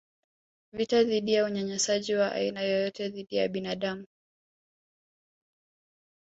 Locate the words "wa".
2.15-2.31